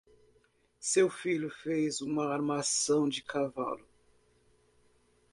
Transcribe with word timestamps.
Seu 0.79 1.11
filho 1.11 1.47
fez 1.51 2.01
uma 2.01 2.25
armação 2.33 3.07
de 3.07 3.21
cavalo. 3.21 3.85